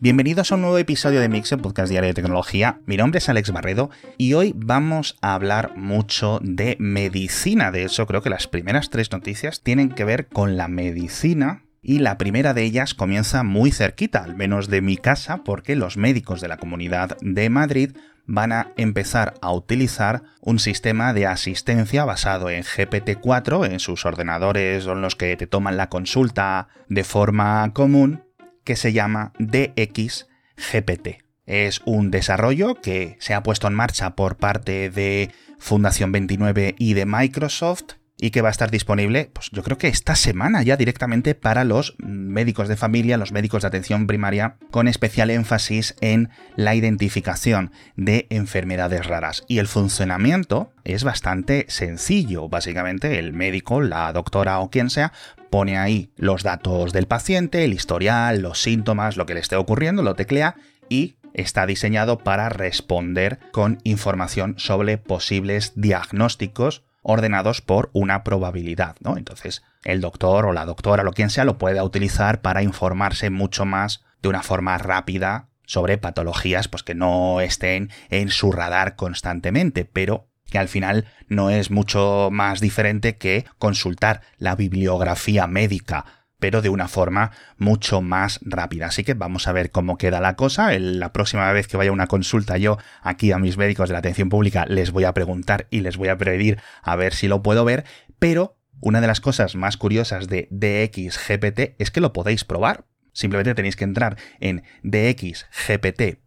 [0.00, 2.78] Bienvenidos a un nuevo episodio de Mix, podcast diario de tecnología.
[2.86, 7.72] Mi nombre es Alex Barredo y hoy vamos a hablar mucho de medicina.
[7.72, 11.98] De hecho, creo que las primeras tres noticias tienen que ver con la medicina y
[11.98, 16.40] la primera de ellas comienza muy cerquita, al menos de mi casa, porque los médicos
[16.40, 22.50] de la Comunidad de Madrid van a empezar a utilizar un sistema de asistencia basado
[22.50, 28.27] en GPT-4 en sus ordenadores en los que te toman la consulta de forma común,
[28.68, 31.24] que se llama DXGPT.
[31.46, 36.92] Es un desarrollo que se ha puesto en marcha por parte de Fundación 29 y
[36.92, 40.76] de Microsoft y que va a estar disponible, pues yo creo que esta semana ya
[40.76, 46.30] directamente para los médicos de familia, los médicos de atención primaria, con especial énfasis en
[46.56, 49.44] la identificación de enfermedades raras.
[49.46, 52.48] Y el funcionamiento es bastante sencillo.
[52.48, 55.12] Básicamente el médico, la doctora o quien sea,
[55.50, 60.02] pone ahí los datos del paciente, el historial, los síntomas, lo que le esté ocurriendo,
[60.02, 60.56] lo teclea
[60.88, 69.16] y está diseñado para responder con información sobre posibles diagnósticos ordenados por una probabilidad, ¿no?
[69.16, 73.64] Entonces, el doctor o la doctora, lo quien sea, lo puede utilizar para informarse mucho
[73.64, 79.86] más de una forma rápida sobre patologías pues que no estén en su radar constantemente,
[79.86, 86.04] pero que al final no es mucho más diferente que consultar la bibliografía médica
[86.38, 88.86] pero de una forma mucho más rápida.
[88.86, 90.76] Así que vamos a ver cómo queda la cosa.
[90.78, 93.98] La próxima vez que vaya a una consulta yo aquí a mis médicos de la
[94.00, 97.42] atención pública les voy a preguntar y les voy a pedir a ver si lo
[97.42, 97.84] puedo ver,
[98.18, 102.84] pero una de las cosas más curiosas de DXGPT es que lo podéis probar.
[103.12, 106.20] Simplemente tenéis que entrar en dxgpt.app,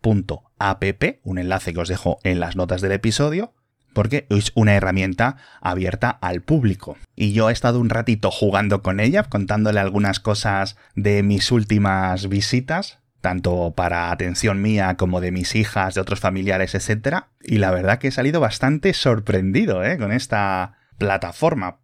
[1.23, 3.53] un enlace que os dejo en las notas del episodio,
[3.93, 6.97] porque es una herramienta abierta al público.
[7.15, 12.27] Y yo he estado un ratito jugando con ella, contándole algunas cosas de mis últimas
[12.29, 17.25] visitas, tanto para atención mía como de mis hijas, de otros familiares, etc.
[17.41, 19.97] Y la verdad que he salido bastante sorprendido ¿eh?
[19.97, 21.79] con esta plataforma.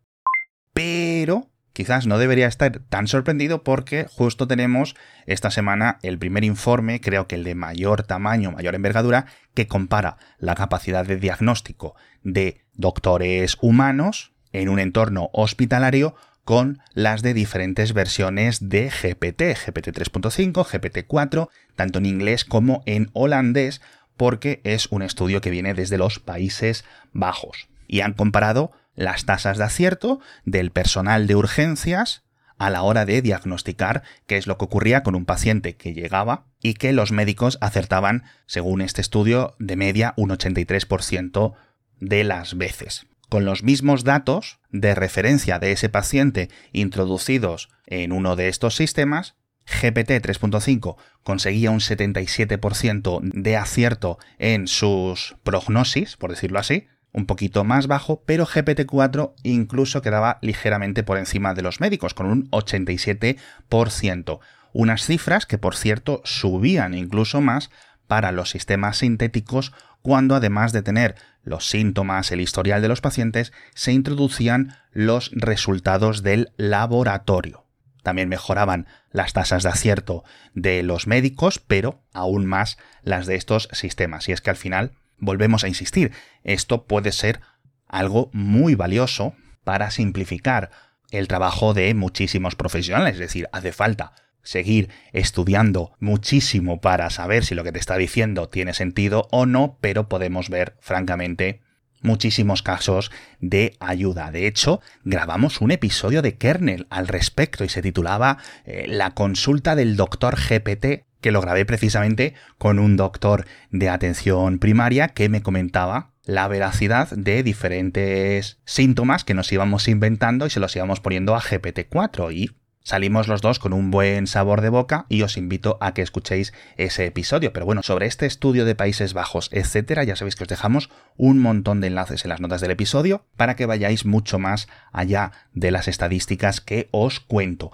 [0.74, 4.96] Pero quizás no debería estar tan sorprendido porque justo tenemos
[5.28, 10.18] esta semana el primer informe, creo que el de mayor tamaño, mayor envergadura, que compara
[10.40, 16.16] la capacidad de diagnóstico de doctores humanos en un entorno hospitalario
[16.46, 22.82] con las de diferentes versiones de GPT, GPT 3.5, GPT 4, tanto en inglés como
[22.88, 23.82] en holandés,
[24.18, 27.68] porque es un estudio que viene desde los Países Bajos.
[27.88, 32.24] Y han comparado las tasas de acierto del personal de urgencias
[32.58, 36.48] a la hora de diagnosticar qué es lo que ocurría con un paciente que llegaba
[36.62, 41.54] y que los médicos acertaban, según este estudio, de media un 83%
[42.00, 43.06] de las veces.
[43.30, 49.36] Con los mismos datos de referencia de ese paciente introducidos en uno de estos sistemas,
[49.68, 57.64] GPT 3.5 conseguía un 77% de acierto en sus prognosis, por decirlo así, un poquito
[57.64, 64.40] más bajo, pero GPT-4 incluso quedaba ligeramente por encima de los médicos, con un 87%.
[64.72, 67.72] Unas cifras que, por cierto, subían incluso más
[68.06, 69.74] para los sistemas sintéticos
[70.04, 76.22] cuando además de tener los síntomas, el historial de los pacientes, se introducían los resultados
[76.22, 77.66] del laboratorio.
[78.04, 80.24] También mejoraban las tasas de acierto
[80.54, 84.30] de los médicos, pero aún más las de estos sistemas.
[84.30, 86.12] Y es que al final Volvemos a insistir,
[86.44, 87.42] esto puede ser
[87.88, 89.34] algo muy valioso
[89.64, 90.70] para simplificar
[91.12, 94.14] el trabajo de muchísimos profesionales, es decir, hace falta
[94.44, 99.78] seguir estudiando muchísimo para saber si lo que te está diciendo tiene sentido o no,
[99.82, 101.62] pero podemos ver, francamente,
[102.02, 104.32] muchísimos casos de ayuda.
[104.32, 109.76] De hecho, grabamos un episodio de Kernel al respecto y se titulaba eh, La consulta
[109.76, 115.42] del doctor GPT que lo grabé precisamente con un doctor de atención primaria que me
[115.42, 121.36] comentaba la veracidad de diferentes síntomas que nos íbamos inventando y se los íbamos poniendo
[121.36, 122.52] a GPT-4 y
[122.82, 126.54] salimos los dos con un buen sabor de boca y os invito a que escuchéis
[126.78, 127.52] ese episodio.
[127.52, 131.40] Pero bueno, sobre este estudio de Países Bajos, etcétera, ya sabéis que os dejamos un
[131.40, 135.72] montón de enlaces en las notas del episodio para que vayáis mucho más allá de
[135.72, 137.74] las estadísticas que os cuento.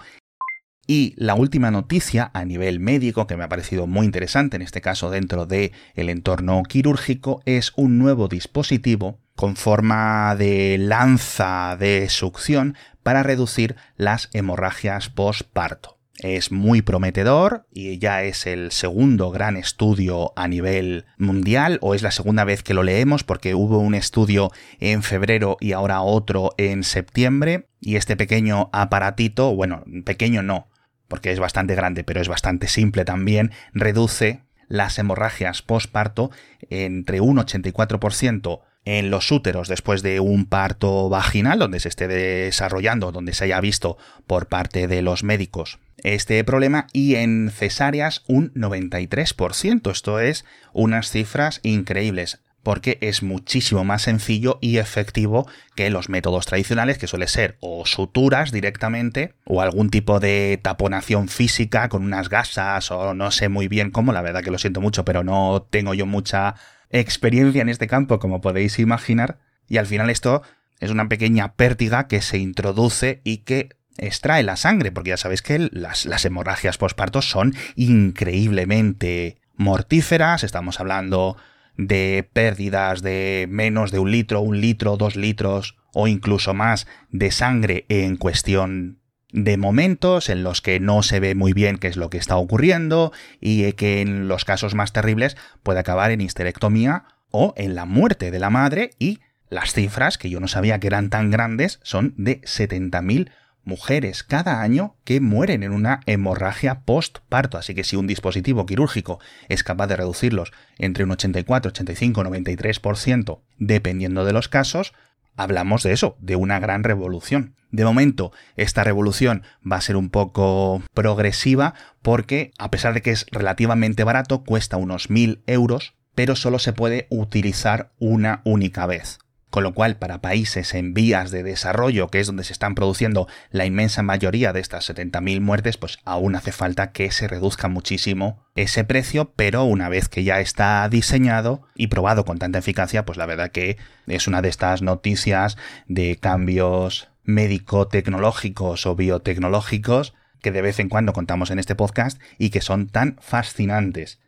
[0.86, 4.80] Y la última noticia a nivel médico que me ha parecido muy interesante, en este
[4.80, 12.08] caso dentro del el entorno quirúrgico, es un nuevo dispositivo con forma de lanza de
[12.08, 15.98] succión para reducir las hemorragias postparto.
[16.18, 22.02] Es muy prometedor y ya es el segundo gran estudio a nivel mundial o es
[22.02, 26.52] la segunda vez que lo leemos porque hubo un estudio en febrero y ahora otro
[26.56, 30.68] en septiembre y este pequeño aparatito, bueno, pequeño no,
[31.08, 36.30] porque es bastante grande, pero es bastante simple también, reduce las hemorragias postparto
[36.70, 43.12] entre un 84% en los úteros después de un parto vaginal donde se esté desarrollando,
[43.12, 43.96] donde se haya visto
[44.26, 49.90] por parte de los médicos este problema y en cesáreas un 93%.
[49.90, 55.46] Esto es unas cifras increíbles porque es muchísimo más sencillo y efectivo
[55.76, 61.28] que los métodos tradicionales, que suele ser o suturas directamente, o algún tipo de taponación
[61.28, 64.80] física con unas gasas, o no sé muy bien cómo, la verdad que lo siento
[64.80, 66.56] mucho, pero no tengo yo mucha
[66.90, 69.38] experiencia en este campo, como podéis imaginar,
[69.68, 70.42] y al final esto
[70.80, 75.42] es una pequeña pértiga que se introduce y que extrae la sangre, porque ya sabéis
[75.42, 81.36] que las, las hemorragias postparto son increíblemente mortíferas, estamos hablando
[81.76, 87.30] de pérdidas de menos de un litro, un litro, dos litros o incluso más de
[87.30, 88.98] sangre en cuestión
[89.32, 92.36] de momentos en los que no se ve muy bien qué es lo que está
[92.36, 97.84] ocurriendo y que en los casos más terribles puede acabar en histerectomía o en la
[97.84, 99.18] muerte de la madre y
[99.50, 103.30] las cifras, que yo no sabía que eran tan grandes, son de 70.000
[103.64, 107.58] mujeres cada año que mueren en una hemorragia postparto.
[107.58, 113.40] Así que si un dispositivo quirúrgico es capaz de reducirlos entre un 84, 85, 93%,
[113.58, 114.92] dependiendo de los casos,
[115.36, 117.54] hablamos de eso, de una gran revolución.
[117.70, 123.10] De momento, esta revolución va a ser un poco progresiva porque, a pesar de que
[123.10, 129.18] es relativamente barato, cuesta unos 1.000 euros, pero solo se puede utilizar una única vez
[129.54, 133.28] con lo cual para países en vías de desarrollo, que es donde se están produciendo
[133.52, 138.42] la inmensa mayoría de estas 70.000 muertes, pues aún hace falta que se reduzca muchísimo
[138.56, 143.16] ese precio, pero una vez que ya está diseñado y probado con tanta eficacia, pues
[143.16, 143.76] la verdad que
[144.08, 151.12] es una de estas noticias de cambios médico-tecnológicos o biotecnológicos que de vez en cuando
[151.12, 154.18] contamos en este podcast y que son tan fascinantes.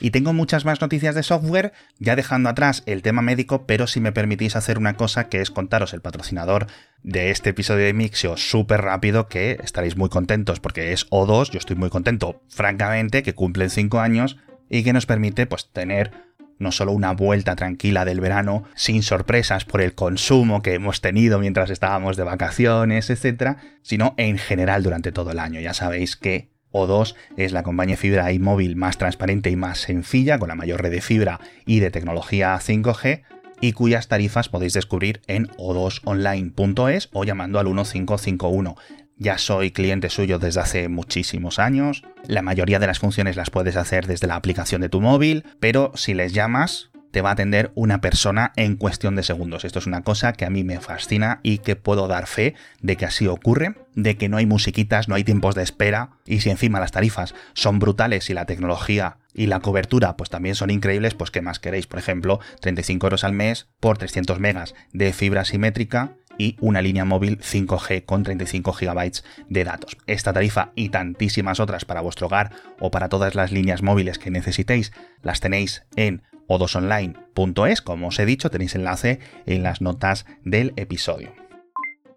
[0.00, 4.00] Y tengo muchas más noticias de software, ya dejando atrás el tema médico, pero si
[4.00, 6.66] me permitís hacer una cosa que es contaros el patrocinador
[7.04, 11.58] de este episodio de Mixio súper rápido, que estaréis muy contentos porque es O2, yo
[11.58, 14.36] estoy muy contento, francamente, que cumplen 5 años
[14.68, 16.10] y que nos permite pues tener
[16.58, 21.38] no solo una vuelta tranquila del verano, sin sorpresas por el consumo que hemos tenido
[21.38, 25.60] mientras estábamos de vacaciones, etc., sino en general durante todo el año.
[25.60, 30.38] Ya sabéis que o2 es la compañía fibra y móvil más transparente y más sencilla,
[30.38, 33.22] con la mayor red de fibra y de tecnología 5G,
[33.60, 38.76] y cuyas tarifas podéis descubrir en o2online.es o llamando al 1551.
[39.16, 42.02] Ya soy cliente suyo desde hace muchísimos años.
[42.26, 45.92] La mayoría de las funciones las puedes hacer desde la aplicación de tu móvil, pero
[45.94, 49.64] si les llamas, te va a atender una persona en cuestión de segundos.
[49.64, 52.96] Esto es una cosa que a mí me fascina y que puedo dar fe de
[52.96, 56.50] que así ocurre, de que no hay musiquitas, no hay tiempos de espera y si
[56.50, 61.14] encima las tarifas son brutales y la tecnología y la cobertura pues también son increíbles,
[61.14, 65.44] pues qué más queréis, por ejemplo, 35 euros al mes por 300 megas de fibra
[65.44, 69.96] simétrica y una línea móvil 5G con 35 GB de datos.
[70.08, 72.50] Esta tarifa y tantísimas otras para vuestro hogar
[72.80, 74.90] o para todas las líneas móviles que necesitéis
[75.22, 81.32] las tenéis en o2online.es, como os he dicho, tenéis enlace en las notas del episodio.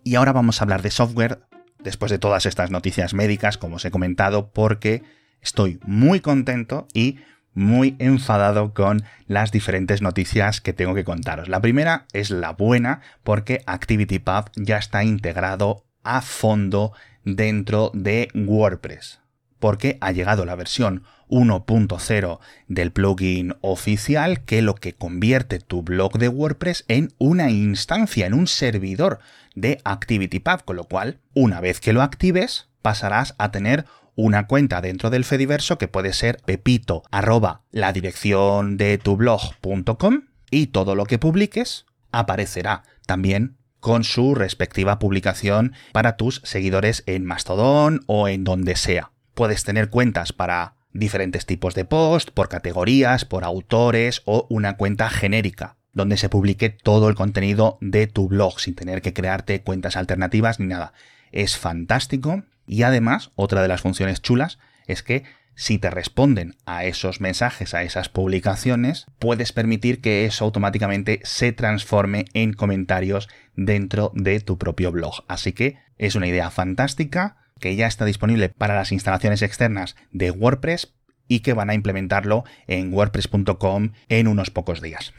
[0.04, 1.40] Y ahora vamos a hablar de software,
[1.84, 5.04] después de todas estas noticias médicas, como os he comentado, porque
[5.42, 7.20] estoy muy contento y
[7.54, 11.50] muy enfadado con las diferentes noticias que tengo que contaros.
[11.50, 16.94] La primera es la buena porque ActivityPub ya está integrado a fondo
[17.26, 19.22] dentro de WordPress,
[19.60, 26.18] porque ha llegado la versión 1.0 del plugin oficial que lo que convierte tu blog
[26.18, 29.20] de WordPress en una instancia, en un servidor
[29.56, 34.82] de ActivityPub, con lo cual, una vez que lo actives, pasarás a tener una cuenta
[34.82, 40.96] dentro del Fediverso que puede ser pepito arroba la dirección de tu blog.com y todo
[40.96, 48.28] lo que publiques aparecerá también con su respectiva publicación para tus seguidores en Mastodon o
[48.28, 49.12] en donde sea.
[49.36, 55.10] Puedes tener cuentas para diferentes tipos de post, por categorías, por autores o una cuenta
[55.10, 59.96] genérica, donde se publique todo el contenido de tu blog sin tener que crearte cuentas
[59.96, 60.94] alternativas ni nada.
[61.32, 65.24] Es fantástico y además otra de las funciones chulas es que
[65.56, 71.52] si te responden a esos mensajes, a esas publicaciones, puedes permitir que eso automáticamente se
[71.52, 75.26] transforme en comentarios dentro de tu propio blog.
[75.28, 80.32] Así que es una idea fantástica que ya está disponible para las instalaciones externas de
[80.32, 80.94] WordPress
[81.28, 85.14] y que van a implementarlo en wordpress.com en unos pocos días.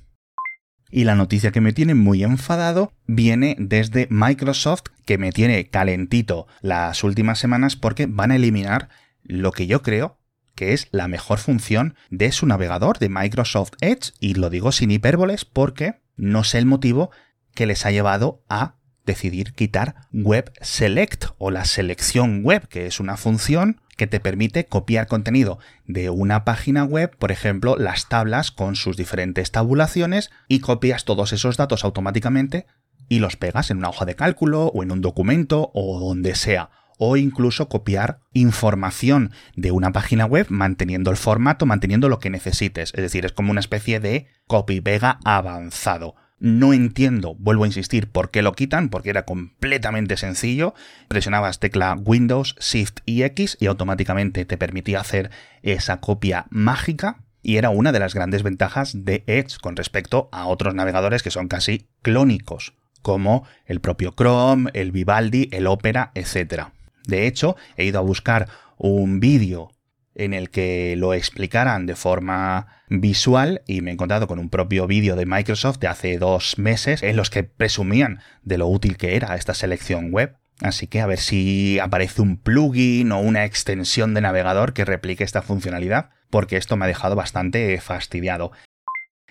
[0.90, 6.46] Y la noticia que me tiene muy enfadado viene desde Microsoft, que me tiene calentito
[6.62, 8.88] las últimas semanas porque van a eliminar
[9.22, 10.18] lo que yo creo
[10.54, 14.12] que es la mejor función de su navegador de Microsoft Edge.
[14.18, 17.10] Y lo digo sin hipérboles porque no sé el motivo
[17.54, 18.77] que les ha llevado a
[19.08, 24.66] decidir quitar Web Select o la selección web, que es una función que te permite
[24.66, 30.60] copiar contenido de una página web, por ejemplo, las tablas con sus diferentes tabulaciones y
[30.60, 32.66] copias todos esos datos automáticamente
[33.08, 36.70] y los pegas en una hoja de cálculo o en un documento o donde sea.
[37.00, 42.92] O incluso copiar información de una página web manteniendo el formato, manteniendo lo que necesites.
[42.94, 46.16] Es decir, es como una especie de copy-pega avanzado.
[46.40, 50.72] No entiendo, vuelvo a insistir, por qué lo quitan, porque era completamente sencillo.
[51.08, 55.30] Presionabas tecla Windows, Shift y X y automáticamente te permitía hacer
[55.62, 57.18] esa copia mágica.
[57.42, 61.30] Y era una de las grandes ventajas de Edge con respecto a otros navegadores que
[61.30, 66.66] son casi clónicos, como el propio Chrome, el Vivaldi, el Opera, etc.
[67.06, 69.70] De hecho, he ido a buscar un vídeo
[70.18, 74.86] en el que lo explicaran de forma visual y me he encontrado con un propio
[74.86, 79.16] vídeo de Microsoft de hace dos meses en los que presumían de lo útil que
[79.16, 80.36] era esta selección web.
[80.60, 85.22] Así que a ver si aparece un plugin o una extensión de navegador que replique
[85.22, 88.50] esta funcionalidad, porque esto me ha dejado bastante fastidiado.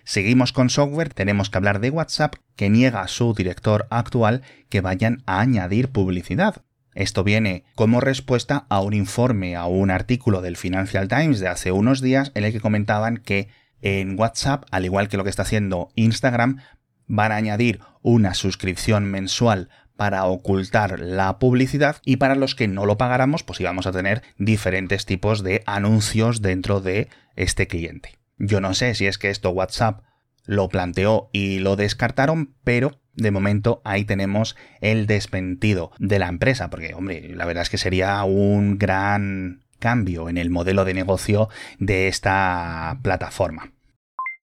[0.06, 4.80] Seguimos con software, tenemos que hablar de WhatsApp que niega a su director actual que
[4.80, 6.64] vayan a añadir publicidad.
[6.98, 11.72] Esto viene como respuesta a un informe, a un artículo del Financial Times de hace
[11.72, 13.50] unos días en el que comentaban que
[13.84, 16.58] en WhatsApp, al igual que lo que está haciendo Instagram,
[17.06, 22.88] van a añadir una suscripción mensual para ocultar la publicidad y para los que no
[22.88, 28.18] lo pagáramos pues íbamos a tener diferentes tipos de anuncios dentro de este cliente.
[28.40, 30.02] Yo no sé si es que esto WhatsApp
[30.46, 36.70] lo planteó y lo descartaron, pero de momento ahí tenemos el desmentido de la empresa,
[36.70, 41.50] porque, hombre, la verdad es que sería un gran cambio en el modelo de negocio
[41.80, 43.74] de esta plataforma.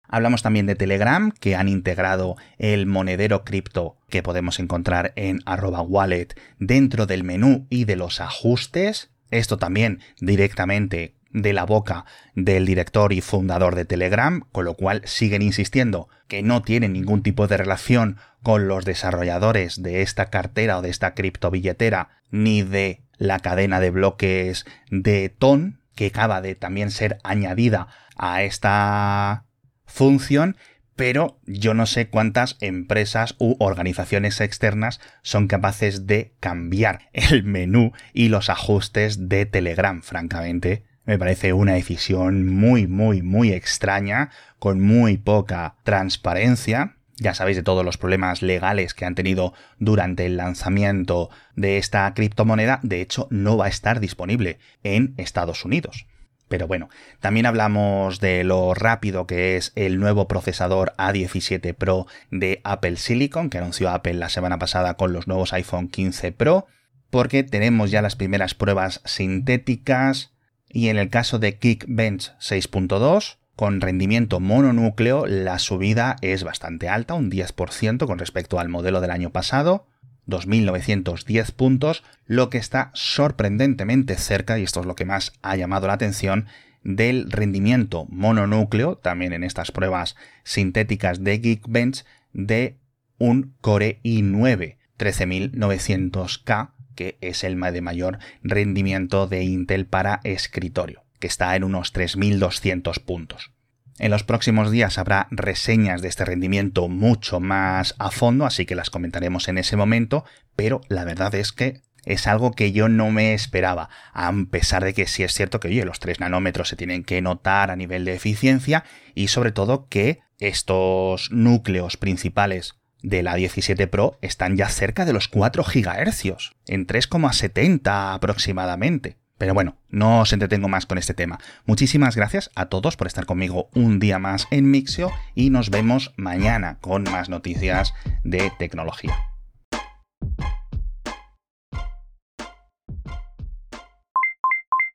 [0.08, 5.80] Hablamos también de Telegram, que han integrado el monedero cripto que podemos encontrar en arroba
[5.80, 6.28] wallet
[6.58, 9.10] dentro del menú y de los ajustes.
[9.30, 15.02] Esto también directamente de la boca del director y fundador de Telegram, con lo cual
[15.04, 20.78] siguen insistiendo que no tienen ningún tipo de relación con los desarrolladores de esta cartera
[20.78, 26.54] o de esta criptobilletera, ni de la cadena de bloques de TON, que acaba de
[26.54, 29.44] también ser añadida a esta
[29.86, 30.56] función,
[30.96, 37.92] pero yo no sé cuántas empresas u organizaciones externas son capaces de cambiar el menú
[38.12, 44.80] y los ajustes de Telegram, francamente me parece una decisión muy, muy, muy extraña, con
[44.80, 46.96] muy poca transparencia.
[47.16, 52.12] Ya sabéis de todos los problemas legales que han tenido durante el lanzamiento de esta
[52.14, 52.80] criptomoneda.
[52.82, 56.06] De hecho, no va a estar disponible en Estados Unidos.
[56.52, 56.90] Pero bueno,
[57.20, 63.48] también hablamos de lo rápido que es el nuevo procesador A17 Pro de Apple Silicon
[63.48, 66.66] que anunció Apple la semana pasada con los nuevos iPhone 15 Pro,
[67.08, 70.31] porque tenemos ya las primeras pruebas sintéticas,
[70.72, 77.14] y en el caso de Geekbench 6.2, con rendimiento mononúcleo, la subida es bastante alta,
[77.14, 79.86] un 10% con respecto al modelo del año pasado,
[80.26, 85.86] 2.910 puntos, lo que está sorprendentemente cerca, y esto es lo que más ha llamado
[85.86, 86.46] la atención,
[86.82, 92.78] del rendimiento mononúcleo, también en estas pruebas sintéticas de Geekbench, de
[93.18, 101.26] un Core i9 13900K que es el de mayor rendimiento de Intel para escritorio, que
[101.26, 103.52] está en unos 3200 puntos.
[103.98, 108.74] En los próximos días habrá reseñas de este rendimiento mucho más a fondo, así que
[108.74, 110.24] las comentaremos en ese momento,
[110.56, 114.94] pero la verdad es que es algo que yo no me esperaba, a pesar de
[114.94, 118.14] que sí es cierto que los 3 nanómetros se tienen que notar a nivel de
[118.14, 118.84] eficiencia
[119.14, 125.12] y sobre todo que estos núcleos principales de la 17 Pro están ya cerca de
[125.12, 129.16] los 4 GHz, en 3,70 aproximadamente.
[129.38, 131.40] Pero bueno, no os entretengo más con este tema.
[131.66, 136.12] Muchísimas gracias a todos por estar conmigo un día más en Mixio y nos vemos
[136.16, 137.92] mañana con más noticias
[138.22, 139.31] de tecnología.